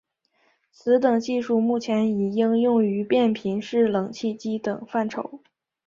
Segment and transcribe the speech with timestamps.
[0.71, 5.43] 此等技术目前已应用于变频式冷气机等范畴。